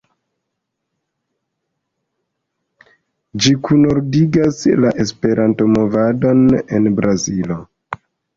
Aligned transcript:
Ĝi 3.43 3.53
kunordigas 3.67 4.63
la 4.79 4.95
Esperanto-movadon 5.05 6.43
en 6.81 6.91
Brazilo. 7.03 7.61